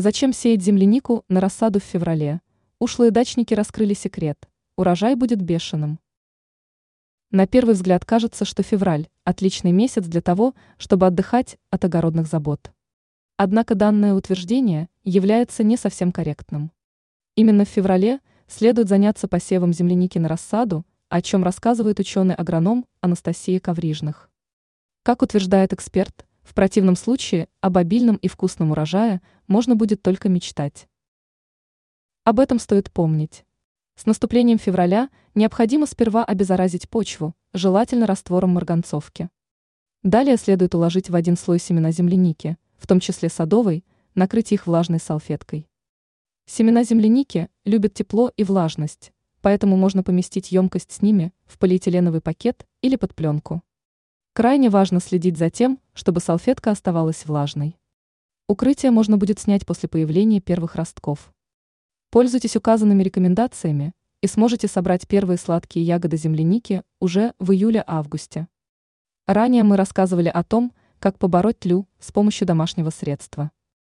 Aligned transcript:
Зачем 0.00 0.32
сеять 0.32 0.62
землянику 0.62 1.24
на 1.28 1.40
рассаду 1.40 1.80
в 1.80 1.82
феврале? 1.82 2.40
Ушлые 2.78 3.10
дачники 3.10 3.52
раскрыли 3.52 3.94
секрет. 3.94 4.38
Урожай 4.76 5.16
будет 5.16 5.42
бешеным. 5.42 5.98
На 7.32 7.48
первый 7.48 7.74
взгляд 7.74 8.04
кажется, 8.04 8.44
что 8.44 8.62
февраль– 8.62 9.08
отличный 9.24 9.72
месяц 9.72 10.04
для 10.04 10.20
того, 10.20 10.54
чтобы 10.76 11.08
отдыхать 11.08 11.58
от 11.70 11.84
огородных 11.84 12.28
забот. 12.28 12.70
Однако 13.36 13.74
данное 13.74 14.14
утверждение 14.14 14.88
является 15.02 15.64
не 15.64 15.76
совсем 15.76 16.12
корректным. 16.12 16.70
Именно 17.34 17.64
в 17.64 17.68
феврале 17.68 18.20
следует 18.46 18.88
заняться 18.88 19.26
посевом 19.26 19.72
земляники 19.72 20.16
на 20.18 20.28
рассаду, 20.28 20.86
о 21.08 21.20
чем 21.22 21.42
рассказывает 21.42 21.98
ученый-агроном 21.98 22.86
Анастасия 23.00 23.58
Коврижных. 23.58 24.30
Как 25.02 25.22
утверждает 25.22 25.72
эксперт, 25.72 26.24
в 26.48 26.54
противном 26.54 26.96
случае 26.96 27.48
об 27.60 27.76
обильном 27.76 28.16
и 28.16 28.28
вкусном 28.28 28.70
урожае 28.70 29.20
можно 29.48 29.74
будет 29.74 30.02
только 30.02 30.28
мечтать. 30.28 30.88
Об 32.24 32.38
этом 32.38 32.58
стоит 32.58 32.92
помнить. 32.92 33.44
С 33.96 34.06
наступлением 34.06 34.58
февраля 34.58 35.08
необходимо 35.34 35.86
сперва 35.86 36.24
обеззаразить 36.24 36.88
почву, 36.88 37.34
желательно 37.52 38.06
раствором 38.06 38.50
марганцовки. 38.50 39.30
Далее 40.02 40.36
следует 40.36 40.74
уложить 40.74 41.10
в 41.10 41.16
один 41.16 41.36
слой 41.36 41.58
семена 41.58 41.90
земляники, 41.90 42.56
в 42.76 42.86
том 42.86 43.00
числе 43.00 43.28
садовой, 43.28 43.84
накрыть 44.14 44.52
их 44.52 44.66
влажной 44.66 45.00
салфеткой. 45.00 45.66
Семена 46.46 46.84
земляники 46.84 47.48
любят 47.64 47.94
тепло 47.94 48.30
и 48.36 48.44
влажность, 48.44 49.12
поэтому 49.40 49.76
можно 49.76 50.02
поместить 50.02 50.52
емкость 50.52 50.92
с 50.92 51.02
ними 51.02 51.32
в 51.46 51.58
полиэтиленовый 51.58 52.20
пакет 52.20 52.66
или 52.82 52.96
под 52.96 53.14
пленку. 53.14 53.62
Крайне 54.34 54.70
важно 54.70 55.00
следить 55.00 55.38
за 55.38 55.50
тем, 55.50 55.80
чтобы 55.94 56.20
салфетка 56.20 56.70
оставалась 56.70 57.26
влажной. 57.26 57.77
Укрытие 58.50 58.90
можно 58.90 59.18
будет 59.18 59.38
снять 59.38 59.66
после 59.66 59.90
появления 59.90 60.40
первых 60.40 60.74
ростков. 60.74 61.34
Пользуйтесь 62.10 62.56
указанными 62.56 63.02
рекомендациями 63.02 63.92
и 64.22 64.26
сможете 64.26 64.68
собрать 64.68 65.06
первые 65.06 65.36
сладкие 65.36 65.84
ягоды 65.84 66.16
земляники 66.16 66.82
уже 66.98 67.34
в 67.38 67.52
июле-августе. 67.52 68.48
Ранее 69.26 69.64
мы 69.64 69.76
рассказывали 69.76 70.30
о 70.30 70.42
том, 70.44 70.72
как 70.98 71.18
побороть 71.18 71.58
тлю 71.58 71.86
с 71.98 72.10
помощью 72.10 72.46
домашнего 72.46 72.88
средства. 72.88 73.50